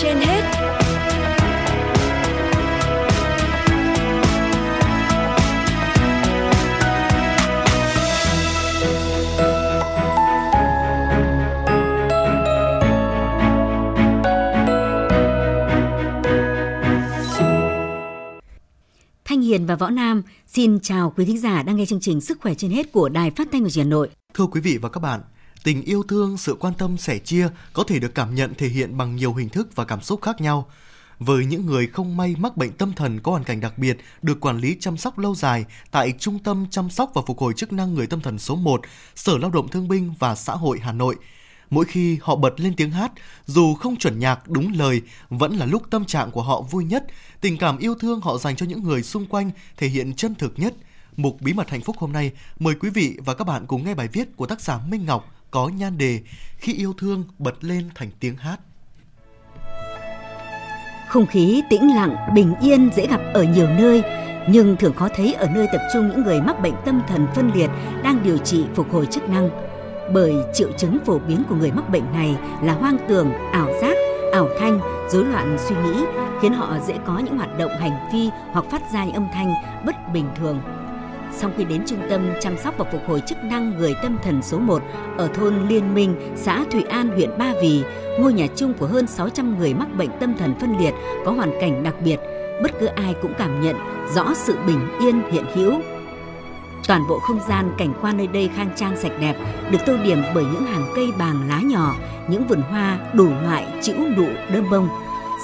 trên 0.00 0.16
hết 0.16 0.42
Thanh 19.24 19.40
Hiền 19.40 19.66
và 19.66 19.76
Võ 19.76 19.90
Nam 19.90 20.22
xin 20.46 20.80
chào 20.80 21.12
quý 21.16 21.24
thính 21.24 21.38
giả 21.38 21.62
đang 21.62 21.76
nghe 21.76 21.86
chương 21.86 22.00
trình 22.00 22.20
Sức 22.20 22.38
khỏe 22.40 22.54
trên 22.54 22.70
hết 22.70 22.92
của 22.92 23.08
Đài 23.08 23.30
Phát 23.30 23.48
thanh 23.52 23.62
và 23.62 23.70
Truyền 23.70 23.90
Nội. 23.90 24.08
Thưa 24.34 24.46
quý 24.46 24.60
vị 24.60 24.78
và 24.82 24.88
các 24.88 25.00
bạn, 25.00 25.20
tình 25.64 25.82
yêu 25.82 26.02
thương, 26.02 26.36
sự 26.36 26.56
quan 26.60 26.74
tâm 26.74 26.96
sẻ 26.96 27.18
chia 27.18 27.48
có 27.72 27.84
thể 27.84 27.98
được 27.98 28.14
cảm 28.14 28.34
nhận 28.34 28.54
thể 28.54 28.68
hiện 28.68 28.96
bằng 28.96 29.16
nhiều 29.16 29.34
hình 29.34 29.48
thức 29.48 29.68
và 29.74 29.84
cảm 29.84 30.00
xúc 30.00 30.22
khác 30.22 30.40
nhau. 30.40 30.70
Với 31.18 31.46
những 31.46 31.66
người 31.66 31.86
không 31.86 32.16
may 32.16 32.34
mắc 32.38 32.56
bệnh 32.56 32.72
tâm 32.72 32.92
thần 32.92 33.20
có 33.20 33.32
hoàn 33.32 33.44
cảnh 33.44 33.60
đặc 33.60 33.78
biệt 33.78 33.98
được 34.22 34.40
quản 34.40 34.58
lý 34.58 34.76
chăm 34.80 34.96
sóc 34.96 35.18
lâu 35.18 35.34
dài 35.34 35.64
tại 35.90 36.12
Trung 36.18 36.38
tâm 36.38 36.66
Chăm 36.70 36.90
sóc 36.90 37.10
và 37.14 37.22
Phục 37.26 37.38
hồi 37.38 37.52
chức 37.56 37.72
năng 37.72 37.94
người 37.94 38.06
tâm 38.06 38.20
thần 38.20 38.38
số 38.38 38.56
1, 38.56 38.80
Sở 39.14 39.38
Lao 39.38 39.50
động 39.50 39.68
Thương 39.68 39.88
binh 39.88 40.14
và 40.18 40.34
Xã 40.34 40.52
hội 40.52 40.78
Hà 40.78 40.92
Nội, 40.92 41.16
mỗi 41.70 41.84
khi 41.84 42.18
họ 42.22 42.36
bật 42.36 42.60
lên 42.60 42.74
tiếng 42.76 42.90
hát, 42.90 43.12
dù 43.46 43.74
không 43.74 43.96
chuẩn 43.96 44.18
nhạc 44.18 44.48
đúng 44.48 44.72
lời, 44.72 45.02
vẫn 45.30 45.56
là 45.56 45.66
lúc 45.66 45.82
tâm 45.90 46.04
trạng 46.04 46.30
của 46.30 46.42
họ 46.42 46.60
vui 46.60 46.84
nhất, 46.84 47.06
tình 47.40 47.58
cảm 47.58 47.78
yêu 47.78 47.94
thương 47.94 48.20
họ 48.20 48.38
dành 48.38 48.56
cho 48.56 48.66
những 48.66 48.82
người 48.82 49.02
xung 49.02 49.26
quanh 49.26 49.50
thể 49.76 49.88
hiện 49.88 50.14
chân 50.14 50.34
thực 50.34 50.58
nhất. 50.58 50.74
Mục 51.16 51.40
Bí 51.40 51.52
mật 51.52 51.70
hạnh 51.70 51.80
phúc 51.80 51.96
hôm 51.98 52.12
nay 52.12 52.32
mời 52.58 52.74
quý 52.74 52.90
vị 52.90 53.16
và 53.24 53.34
các 53.34 53.46
bạn 53.46 53.66
cùng 53.66 53.84
nghe 53.84 53.94
bài 53.94 54.08
viết 54.12 54.36
của 54.36 54.46
tác 54.46 54.60
giả 54.60 54.80
Minh 54.88 55.06
Ngọc 55.06 55.41
có 55.52 55.70
nhan 55.76 55.98
đề 55.98 56.20
Khi 56.56 56.72
yêu 56.72 56.92
thương 56.98 57.24
bật 57.38 57.64
lên 57.64 57.88
thành 57.94 58.10
tiếng 58.20 58.36
hát. 58.36 58.60
Không 61.08 61.26
khí 61.26 61.62
tĩnh 61.70 61.94
lặng, 61.94 62.16
bình 62.34 62.54
yên 62.62 62.90
dễ 62.96 63.06
gặp 63.06 63.20
ở 63.34 63.42
nhiều 63.42 63.68
nơi, 63.68 64.02
nhưng 64.48 64.76
thường 64.76 64.94
khó 64.94 65.08
thấy 65.08 65.34
ở 65.34 65.46
nơi 65.54 65.66
tập 65.72 65.80
trung 65.92 66.08
những 66.08 66.22
người 66.22 66.40
mắc 66.40 66.62
bệnh 66.62 66.74
tâm 66.84 67.02
thần 67.08 67.26
phân 67.34 67.50
liệt 67.54 67.70
đang 68.02 68.22
điều 68.24 68.38
trị 68.38 68.64
phục 68.74 68.92
hồi 68.92 69.06
chức 69.06 69.28
năng. 69.28 69.50
Bởi 70.14 70.34
triệu 70.54 70.68
chứng 70.78 70.98
phổ 71.06 71.18
biến 71.18 71.42
của 71.48 71.54
người 71.54 71.72
mắc 71.72 71.90
bệnh 71.90 72.12
này 72.12 72.36
là 72.62 72.74
hoang 72.74 72.98
tưởng, 73.08 73.32
ảo 73.52 73.68
giác, 73.82 73.96
ảo 74.32 74.48
thanh, 74.58 74.80
rối 75.10 75.24
loạn 75.24 75.56
suy 75.68 75.76
nghĩ, 75.76 76.04
khiến 76.42 76.52
họ 76.52 76.78
dễ 76.86 76.94
có 77.06 77.18
những 77.18 77.36
hoạt 77.36 77.58
động 77.58 77.72
hành 77.80 78.10
vi 78.12 78.28
hoặc 78.52 78.64
phát 78.70 78.82
ra 78.92 79.04
những 79.04 79.14
âm 79.14 79.28
thanh 79.32 79.54
bất 79.86 80.12
bình 80.12 80.28
thường. 80.36 80.81
Sau 81.36 81.50
khi 81.56 81.64
đến 81.64 81.82
trung 81.86 82.00
tâm 82.10 82.30
chăm 82.40 82.58
sóc 82.58 82.74
và 82.78 82.84
phục 82.92 83.00
hồi 83.08 83.22
chức 83.26 83.38
năng 83.44 83.78
người 83.78 83.94
tâm 84.02 84.16
thần 84.22 84.42
số 84.42 84.58
1 84.58 84.82
ở 85.18 85.28
thôn 85.28 85.54
Liên 85.68 85.94
Minh, 85.94 86.14
xã 86.36 86.64
Thụy 86.70 86.82
An, 86.82 87.08
huyện 87.08 87.38
Ba 87.38 87.52
Vì, 87.62 87.82
ngôi 88.18 88.32
nhà 88.32 88.46
chung 88.56 88.74
của 88.74 88.86
hơn 88.86 89.06
600 89.06 89.58
người 89.58 89.74
mắc 89.74 89.88
bệnh 89.96 90.10
tâm 90.20 90.34
thần 90.38 90.54
phân 90.60 90.78
liệt 90.78 90.94
có 91.24 91.32
hoàn 91.32 91.50
cảnh 91.60 91.82
đặc 91.82 91.94
biệt, 92.04 92.16
bất 92.62 92.72
cứ 92.80 92.86
ai 92.86 93.14
cũng 93.22 93.34
cảm 93.38 93.62
nhận 93.62 93.76
rõ 94.14 94.34
sự 94.34 94.56
bình 94.66 94.80
yên 95.00 95.22
hiện 95.32 95.44
hữu. 95.54 95.72
Toàn 96.88 97.02
bộ 97.08 97.18
không 97.18 97.40
gian 97.48 97.72
cảnh 97.78 97.94
quan 98.00 98.16
nơi 98.16 98.26
đây 98.26 98.50
khang 98.56 98.70
trang 98.76 98.96
sạch 98.96 99.12
đẹp, 99.20 99.36
được 99.70 99.78
tô 99.86 99.96
điểm 100.04 100.18
bởi 100.34 100.44
những 100.44 100.64
hàng 100.64 100.92
cây 100.96 101.06
bàng 101.18 101.48
lá 101.48 101.60
nhỏ, 101.64 101.94
những 102.28 102.46
vườn 102.46 102.62
hoa 102.62 102.98
đủ 103.12 103.28
loại 103.42 103.66
chữ 103.82 103.94
nụ 104.16 104.26
đơm 104.54 104.70
bông. 104.70 104.88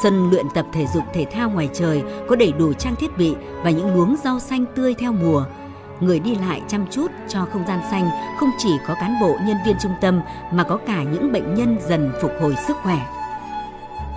Sân 0.03 0.31
luyện 0.31 0.47
tập 0.55 0.67
thể 0.73 0.87
dục 0.95 1.05
thể 1.15 1.27
thao 1.33 1.51
ngoài 1.51 1.69
trời 1.73 2.03
có 2.29 2.37
đầy 2.37 2.53
đủ 2.53 2.73
trang 2.73 2.97
thiết 2.97 3.19
bị 3.19 3.35
và 3.63 3.71
những 3.71 3.95
luống 3.95 4.17
rau 4.25 4.39
xanh 4.39 4.65
tươi 4.75 4.95
theo 4.95 5.13
mùa. 5.13 5.45
Người 6.01 6.21
đi 6.21 6.35
lại 6.35 6.63
chăm 6.69 6.87
chút 6.91 7.11
cho 7.29 7.45
không 7.53 7.65
gian 7.67 7.81
xanh 7.91 8.11
không 8.39 8.51
chỉ 8.59 8.71
có 8.87 8.95
cán 8.95 9.15
bộ 9.21 9.37
nhân 9.47 9.57
viên 9.67 9.77
trung 9.83 9.93
tâm 10.01 10.21
mà 10.53 10.65
có 10.65 10.77
cả 10.77 11.03
những 11.03 11.33
bệnh 11.33 11.55
nhân 11.55 11.77
dần 11.89 12.13
phục 12.23 12.33
hồi 12.41 12.55
sức 12.67 12.77
khỏe. 12.83 12.99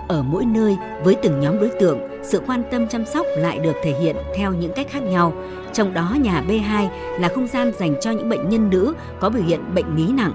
Ở 0.07 0.23
mỗi 0.23 0.45
nơi 0.45 0.77
với 1.03 1.15
từng 1.23 1.39
nhóm 1.39 1.59
đối 1.59 1.69
tượng, 1.79 1.99
sự 2.23 2.41
quan 2.47 2.63
tâm 2.71 2.87
chăm 2.87 3.05
sóc 3.05 3.25
lại 3.37 3.59
được 3.59 3.75
thể 3.83 3.93
hiện 4.01 4.15
theo 4.35 4.53
những 4.53 4.71
cách 4.75 4.87
khác 4.89 5.03
nhau. 5.03 5.33
Trong 5.73 5.93
đó 5.93 6.15
nhà 6.21 6.43
B2 6.47 6.87
là 7.19 7.27
không 7.27 7.47
gian 7.47 7.71
dành 7.79 7.95
cho 8.01 8.11
những 8.11 8.29
bệnh 8.29 8.49
nhân 8.49 8.69
nữ 8.69 8.93
có 9.19 9.29
biểu 9.29 9.43
hiện 9.43 9.75
bệnh 9.75 9.95
lý 9.95 10.13
nặng. 10.13 10.33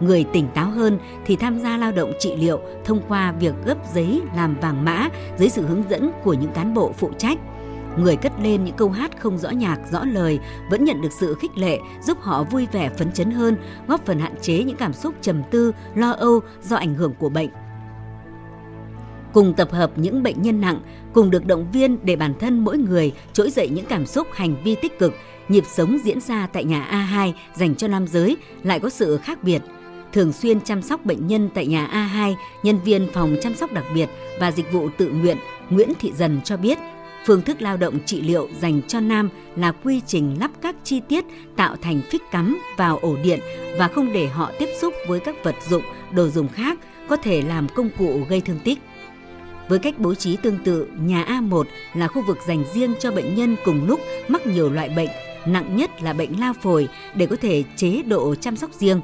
Người 0.00 0.24
tỉnh 0.32 0.48
táo 0.54 0.70
hơn 0.70 0.98
thì 1.24 1.36
tham 1.36 1.58
gia 1.58 1.76
lao 1.76 1.92
động 1.92 2.12
trị 2.18 2.36
liệu 2.36 2.60
thông 2.84 3.00
qua 3.08 3.32
việc 3.32 3.54
gấp 3.64 3.76
giấy 3.94 4.22
làm 4.36 4.56
vàng 4.60 4.84
mã 4.84 5.08
dưới 5.36 5.48
sự 5.48 5.62
hướng 5.66 5.82
dẫn 5.90 6.10
của 6.24 6.34
những 6.34 6.52
cán 6.52 6.74
bộ 6.74 6.92
phụ 6.92 7.10
trách. 7.18 7.38
Người 7.96 8.16
cất 8.16 8.32
lên 8.42 8.64
những 8.64 8.76
câu 8.76 8.90
hát 8.90 9.20
không 9.20 9.38
rõ 9.38 9.50
nhạc, 9.50 9.78
rõ 9.92 10.04
lời 10.04 10.38
vẫn 10.70 10.84
nhận 10.84 11.02
được 11.02 11.12
sự 11.20 11.34
khích 11.34 11.58
lệ, 11.58 11.78
giúp 12.02 12.18
họ 12.20 12.44
vui 12.44 12.66
vẻ 12.72 12.90
phấn 12.98 13.12
chấn 13.12 13.30
hơn, 13.30 13.56
góp 13.86 14.06
phần 14.06 14.18
hạn 14.18 14.34
chế 14.40 14.64
những 14.64 14.76
cảm 14.76 14.92
xúc 14.92 15.14
trầm 15.20 15.42
tư, 15.50 15.72
lo 15.94 16.10
âu 16.10 16.40
do 16.62 16.76
ảnh 16.76 16.94
hưởng 16.94 17.14
của 17.18 17.28
bệnh 17.28 17.48
cùng 19.32 19.54
tập 19.54 19.72
hợp 19.72 19.90
những 19.96 20.22
bệnh 20.22 20.42
nhân 20.42 20.60
nặng, 20.60 20.80
cùng 21.12 21.30
được 21.30 21.46
động 21.46 21.70
viên 21.72 21.98
để 22.02 22.16
bản 22.16 22.34
thân 22.40 22.64
mỗi 22.64 22.78
người 22.78 23.12
trỗi 23.32 23.50
dậy 23.50 23.68
những 23.68 23.86
cảm 23.86 24.06
xúc 24.06 24.26
hành 24.32 24.56
vi 24.64 24.74
tích 24.74 24.98
cực, 24.98 25.14
nhịp 25.48 25.64
sống 25.66 25.98
diễn 26.04 26.20
ra 26.20 26.46
tại 26.52 26.64
nhà 26.64 26.88
A2 26.92 27.32
dành 27.54 27.74
cho 27.74 27.88
nam 27.88 28.06
giới 28.06 28.36
lại 28.62 28.80
có 28.80 28.88
sự 28.88 29.16
khác 29.16 29.42
biệt. 29.42 29.62
Thường 30.12 30.32
xuyên 30.32 30.60
chăm 30.60 30.82
sóc 30.82 31.04
bệnh 31.04 31.26
nhân 31.26 31.50
tại 31.54 31.66
nhà 31.66 31.88
A2, 31.92 32.34
nhân 32.62 32.78
viên 32.84 33.08
phòng 33.12 33.36
chăm 33.42 33.54
sóc 33.54 33.72
đặc 33.72 33.84
biệt 33.94 34.08
và 34.40 34.52
dịch 34.52 34.72
vụ 34.72 34.88
tự 34.96 35.08
nguyện 35.08 35.36
Nguyễn 35.70 35.92
Thị 35.98 36.12
Dần 36.16 36.40
cho 36.44 36.56
biết, 36.56 36.78
phương 37.28 37.42
thức 37.42 37.62
lao 37.62 37.76
động 37.76 37.98
trị 38.06 38.22
liệu 38.22 38.48
dành 38.60 38.80
cho 38.88 39.00
nam 39.00 39.28
là 39.56 39.72
quy 39.72 40.00
trình 40.06 40.36
lắp 40.40 40.50
các 40.62 40.76
chi 40.84 41.00
tiết 41.08 41.24
tạo 41.56 41.76
thành 41.76 42.00
phích 42.10 42.22
cắm 42.30 42.58
vào 42.76 42.98
ổ 42.98 43.16
điện 43.22 43.40
và 43.78 43.88
không 43.88 44.12
để 44.12 44.26
họ 44.26 44.50
tiếp 44.58 44.68
xúc 44.80 44.94
với 45.08 45.20
các 45.20 45.36
vật 45.44 45.54
dụng, 45.68 45.82
đồ 46.12 46.28
dùng 46.28 46.48
khác 46.48 46.78
có 47.08 47.16
thể 47.16 47.42
làm 47.42 47.68
công 47.68 47.90
cụ 47.98 48.20
gây 48.28 48.40
thương 48.40 48.58
tích. 48.64 48.78
Với 49.68 49.78
cách 49.78 49.98
bố 49.98 50.14
trí 50.14 50.36
tương 50.36 50.58
tự, 50.64 50.88
nhà 51.00 51.24
A1 51.28 51.64
là 51.94 52.08
khu 52.08 52.22
vực 52.26 52.38
dành 52.46 52.64
riêng 52.74 52.94
cho 53.00 53.10
bệnh 53.10 53.34
nhân 53.34 53.56
cùng 53.64 53.86
lúc 53.86 54.00
mắc 54.28 54.46
nhiều 54.46 54.70
loại 54.70 54.88
bệnh, 54.88 55.10
nặng 55.46 55.76
nhất 55.76 56.02
là 56.02 56.12
bệnh 56.12 56.40
lao 56.40 56.52
phổi 56.52 56.88
để 57.14 57.26
có 57.26 57.36
thể 57.40 57.64
chế 57.76 58.02
độ 58.02 58.34
chăm 58.34 58.56
sóc 58.56 58.72
riêng. 58.72 59.00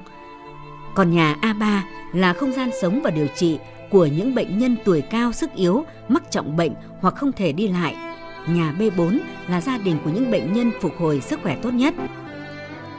Còn 0.95 1.11
nhà 1.11 1.37
A3 1.43 1.81
là 2.13 2.33
không 2.33 2.53
gian 2.53 2.71
sống 2.83 3.01
và 3.03 3.11
điều 3.11 3.27
trị 3.37 3.59
của 3.91 4.07
những 4.07 4.35
bệnh 4.35 4.59
nhân 4.59 4.77
tuổi 4.85 5.01
cao 5.01 5.33
sức 5.33 5.51
yếu, 5.55 5.85
mắc 6.09 6.31
trọng 6.31 6.57
bệnh 6.57 6.73
hoặc 7.01 7.15
không 7.15 7.33
thể 7.33 7.53
đi 7.53 7.69
lại. 7.69 8.14
Nhà 8.47 8.75
B4 8.79 9.19
là 9.49 9.61
gia 9.61 9.79
đình 9.79 9.97
của 10.05 10.11
những 10.11 10.31
bệnh 10.31 10.53
nhân 10.53 10.71
phục 10.81 10.93
hồi 10.99 11.21
sức 11.21 11.41
khỏe 11.43 11.57
tốt 11.63 11.71
nhất. 11.71 11.95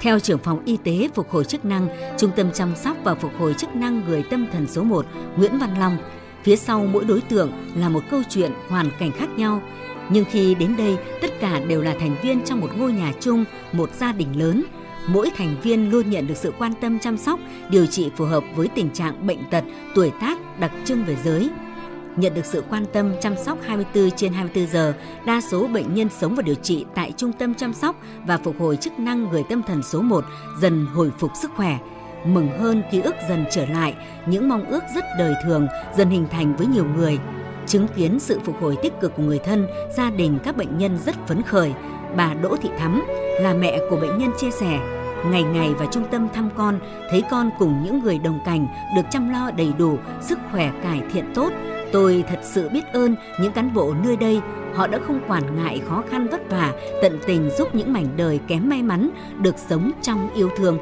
Theo 0.02 0.20
trưởng 0.20 0.40
phòng 0.40 0.66
y 0.66 0.78
tế 0.78 1.10
phục 1.16 1.30
hồi 1.32 1.46
chức 1.46 1.66
năng, 1.66 1.88
Trung 2.18 2.32
tâm 2.36 2.52
chăm 2.54 2.76
sóc 2.76 2.98
và 3.04 3.16
phục 3.16 3.32
hồi 3.40 3.54
chức 3.54 3.76
năng 3.76 4.06
người 4.06 4.24
tâm 4.24 4.48
thần 4.52 4.68
số 4.68 4.84
1 4.84 5.06
Nguyễn 5.38 5.60
Văn 5.60 5.80
Long, 5.80 5.98
Phía 6.46 6.56
sau 6.56 6.86
mỗi 6.86 7.06
đối 7.06 7.22
tượng 7.22 7.52
là 7.76 7.90
một 7.90 8.04
câu 8.10 8.22
chuyện 8.30 8.52
hoàn 8.70 8.90
cảnh 9.00 9.12
khác 9.12 9.30
nhau, 9.38 9.62
nhưng 10.10 10.26
khi 10.26 10.56
đến 10.56 10.76
đây 10.78 10.98
tất 11.22 11.40
cả 11.40 11.60
đều 11.60 11.82
là 11.82 11.96
thành 12.00 12.16
viên 12.24 12.42
trong 12.44 12.62
một 12.62 12.70
ngôi 12.78 12.94
nhà 12.94 13.14
chung, 13.20 13.46
một 13.72 13.90
gia 13.94 14.12
đình 14.12 14.40
lớn. 14.40 14.64
Mỗi 15.08 15.30
thành 15.38 15.56
viên 15.62 15.90
luôn 15.90 16.10
nhận 16.10 16.28
được 16.28 16.38
sự 16.38 16.54
quan 16.58 16.74
tâm 16.82 17.00
chăm 17.00 17.18
sóc, 17.18 17.40
điều 17.70 17.86
trị 17.86 18.12
phù 18.16 18.26
hợp 18.26 18.44
với 18.56 18.68
tình 18.68 18.90
trạng 18.90 19.28
bệnh 19.28 19.50
tật, 19.52 19.64
tuổi 19.96 20.12
tác 20.22 20.60
đặc 20.60 20.72
trưng 20.86 21.06
về 21.06 21.16
giới. 21.24 21.50
Nhận 22.18 22.34
được 22.34 22.46
sự 22.46 22.64
quan 22.70 22.86
tâm 22.94 23.14
chăm 23.22 23.36
sóc 23.38 23.58
24 23.66 24.12
trên 24.12 24.34
24 24.34 24.68
giờ, 24.68 24.94
đa 25.26 25.42
số 25.42 25.68
bệnh 25.68 25.94
nhân 25.94 26.10
sống 26.10 26.36
và 26.36 26.42
điều 26.42 26.56
trị 26.56 26.86
tại 26.96 27.14
Trung 27.18 27.32
tâm 27.34 27.54
chăm 27.54 27.74
sóc 27.74 27.96
và 28.28 28.38
phục 28.38 28.56
hồi 28.60 28.78
chức 28.78 29.00
năng 29.00 29.30
người 29.30 29.44
tâm 29.50 29.62
thần 29.64 29.84
số 29.84 30.02
1 30.02 30.26
dần 30.62 30.86
hồi 30.86 31.12
phục 31.20 31.32
sức 31.42 31.52
khỏe, 31.56 31.78
mừng 32.26 32.50
hơn 32.60 32.84
ký 32.92 33.02
ức 33.02 33.16
dần 33.30 33.46
trở 33.52 33.66
lại, 33.66 33.96
những 34.26 34.50
mong 34.50 34.66
ước 34.66 34.84
rất 34.96 35.06
đời 35.20 35.34
thường 35.44 35.68
dần 35.98 36.10
hình 36.10 36.28
thành 36.32 36.56
với 36.56 36.68
nhiều 36.68 36.86
người. 36.86 37.20
Chứng 37.68 37.88
kiến 37.96 38.20
sự 38.20 38.40
phục 38.44 38.62
hồi 38.62 38.78
tích 38.82 38.94
cực 39.02 39.16
của 39.16 39.24
người 39.24 39.40
thân, 39.40 39.68
gia 39.98 40.10
đình 40.10 40.40
các 40.44 40.58
bệnh 40.58 40.78
nhân 40.78 40.98
rất 41.06 41.16
phấn 41.28 41.42
khởi. 41.42 41.74
Bà 42.16 42.34
Đỗ 42.34 42.56
Thị 42.62 42.70
Thắm 42.78 43.04
là 43.42 43.54
mẹ 43.54 43.80
của 43.90 43.98
bệnh 43.98 44.18
nhân 44.18 44.32
chia 44.38 44.52
sẻ, 44.52 44.80
ngày 45.26 45.44
ngày 45.44 45.74
vào 45.74 45.88
trung 45.92 46.04
tâm 46.12 46.28
thăm 46.34 46.50
con, 46.58 46.80
thấy 47.10 47.24
con 47.32 47.50
cùng 47.60 47.84
những 47.84 48.00
người 48.00 48.20
đồng 48.20 48.40
cảnh 48.46 48.68
được 48.96 49.02
chăm 49.12 49.30
lo 49.30 49.52
đầy 49.52 49.74
đủ, 49.78 49.98
sức 50.22 50.40
khỏe 50.52 50.72
cải 50.84 51.02
thiện 51.14 51.26
tốt. 51.36 51.50
Tôi 51.92 52.24
thật 52.30 52.40
sự 52.42 52.70
biết 52.70 52.84
ơn 52.94 53.16
những 53.40 53.52
cán 53.52 53.74
bộ 53.74 53.94
nơi 54.04 54.18
đây, 54.18 54.42
họ 54.74 54.88
đã 54.88 55.00
không 55.08 55.20
quản 55.28 55.56
ngại 55.56 55.82
khó 55.90 56.04
khăn 56.10 56.28
vất 56.28 56.50
vả, 56.50 56.74
tận 57.02 57.20
tình 57.28 57.50
giúp 57.58 57.76
những 57.76 57.94
mảnh 57.94 58.08
đời 58.18 58.40
kém 58.48 58.70
may 58.70 58.84
mắn 58.84 59.10
được 59.42 59.56
sống 59.70 59.92
trong 60.02 60.30
yêu 60.36 60.50
thương. 60.58 60.78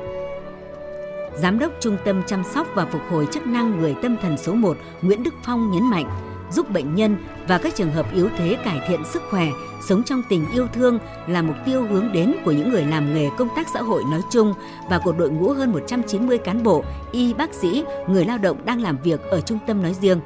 Giám 1.36 1.60
đốc 1.60 1.72
Trung 1.80 1.98
tâm 2.06 2.24
chăm 2.28 2.44
sóc 2.44 2.68
và 2.76 2.86
phục 2.86 3.02
hồi 3.10 3.28
chức 3.32 3.48
năng 3.48 3.80
người 3.80 3.96
tâm 4.02 4.18
thần 4.22 4.38
số 4.38 4.54
1 4.54 4.78
Nguyễn 5.02 5.24
Đức 5.24 5.34
Phong 5.46 5.72
nhấn 5.72 5.84
mạnh, 5.84 6.10
giúp 6.52 6.70
bệnh 6.70 6.96
nhân 6.96 7.18
và 7.48 7.58
các 7.58 7.76
trường 7.76 7.92
hợp 7.92 8.14
yếu 8.14 8.30
thế 8.38 8.58
cải 8.66 8.82
thiện 8.88 9.06
sức 9.06 9.22
khỏe, 9.30 9.48
sống 9.88 10.04
trong 10.04 10.22
tình 10.30 10.46
yêu 10.54 10.68
thương 10.74 11.00
là 11.28 11.42
mục 11.42 11.56
tiêu 11.66 11.86
hướng 11.90 12.12
đến 12.14 12.34
của 12.46 12.52
những 12.52 12.72
người 12.72 12.86
làm 12.86 13.14
nghề 13.14 13.30
công 13.38 13.50
tác 13.56 13.68
xã 13.74 13.82
hội 13.82 14.04
nói 14.12 14.22
chung 14.32 14.54
và 14.90 15.00
của 15.00 15.12
đội 15.12 15.30
ngũ 15.30 15.50
hơn 15.50 15.72
190 15.72 16.38
cán 16.38 16.64
bộ, 16.64 16.84
y 17.12 17.34
bác 17.34 17.54
sĩ, 17.54 17.84
người 18.08 18.26
lao 18.26 18.38
động 18.38 18.58
đang 18.66 18.82
làm 18.82 18.98
việc 19.04 19.22
ở 19.22 19.42
trung 19.42 19.60
tâm 19.68 19.82
nói 19.82 19.94
riêng. 19.94 20.20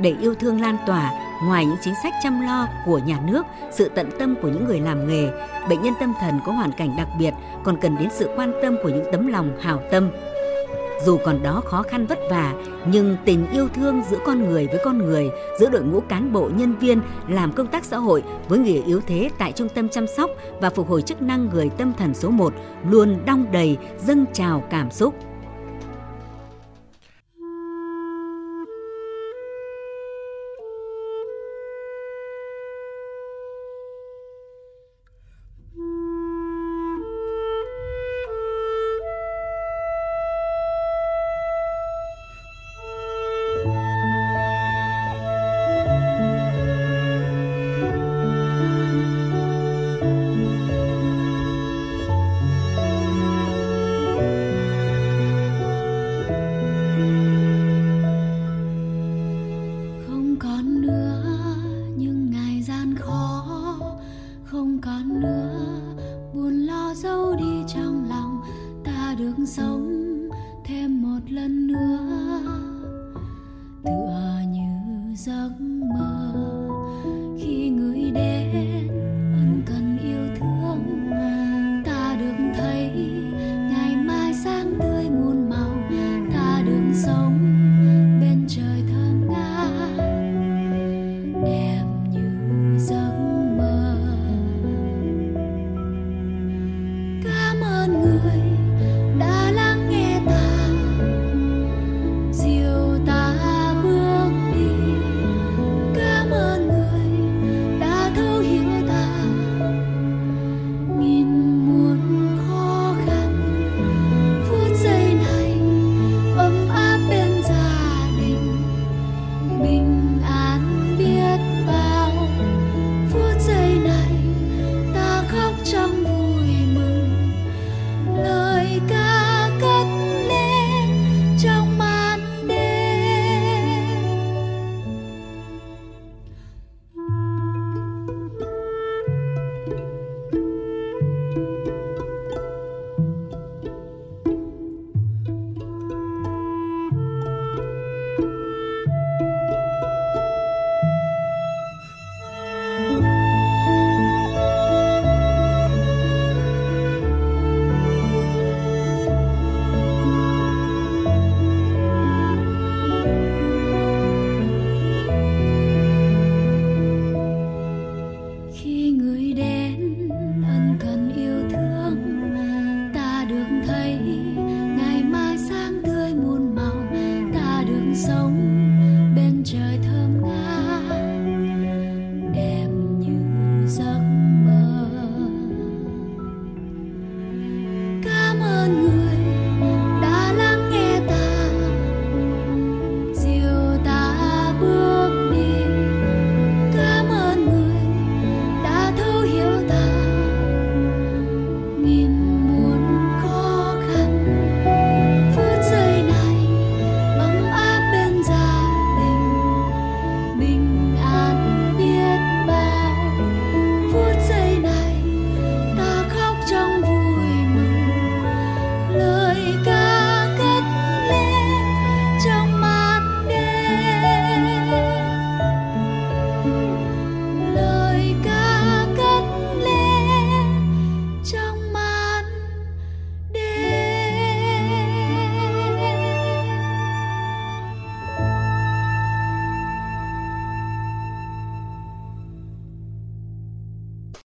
Để 0.00 0.14
yêu 0.20 0.34
thương 0.34 0.60
lan 0.60 0.76
tỏa, 0.86 1.12
ngoài 1.44 1.66
những 1.66 1.76
chính 1.80 1.94
sách 2.02 2.12
chăm 2.22 2.40
lo 2.46 2.68
của 2.86 3.00
nhà 3.06 3.20
nước, 3.26 3.46
sự 3.70 3.88
tận 3.94 4.10
tâm 4.18 4.34
của 4.42 4.48
những 4.48 4.64
người 4.64 4.80
làm 4.80 5.08
nghề, 5.08 5.28
bệnh 5.68 5.82
nhân 5.82 5.94
tâm 6.00 6.12
thần 6.20 6.40
có 6.46 6.52
hoàn 6.52 6.72
cảnh 6.72 6.94
đặc 6.96 7.08
biệt 7.18 7.34
còn 7.64 7.76
cần 7.80 7.96
đến 7.98 8.08
sự 8.12 8.28
quan 8.36 8.52
tâm 8.62 8.76
của 8.82 8.88
những 8.88 9.04
tấm 9.12 9.26
lòng 9.26 9.58
hảo 9.60 9.82
tâm. 9.90 10.10
dù 11.04 11.18
còn 11.24 11.42
đó 11.42 11.62
khó 11.64 11.82
khăn 11.82 12.06
vất 12.06 12.18
vả, 12.30 12.54
nhưng 12.86 13.16
tình 13.24 13.50
yêu 13.50 13.68
thương 13.68 14.02
giữa 14.10 14.18
con 14.26 14.48
người 14.48 14.66
với 14.66 14.80
con 14.84 14.98
người, 14.98 15.30
giữa 15.60 15.70
đội 15.70 15.82
ngũ 15.82 16.00
cán 16.00 16.32
bộ 16.32 16.50
nhân 16.56 16.74
viên 16.78 17.00
làm 17.28 17.52
công 17.52 17.66
tác 17.66 17.84
xã 17.84 17.96
hội 17.96 18.22
với 18.48 18.58
người 18.58 18.82
yếu 18.86 19.00
thế 19.06 19.30
tại 19.38 19.52
Trung 19.52 19.68
tâm 19.68 19.88
chăm 19.88 20.06
sóc 20.06 20.30
và 20.60 20.70
phục 20.70 20.88
hồi 20.88 21.02
chức 21.02 21.22
năng 21.22 21.48
người 21.48 21.70
tâm 21.78 21.92
thần 21.98 22.14
số 22.14 22.30
1 22.30 22.52
luôn 22.90 23.16
đong 23.26 23.46
đầy, 23.52 23.76
dâng 23.98 24.24
trào 24.32 24.62
cảm 24.70 24.90
xúc. 24.90 25.14
吗？ 75.86 76.37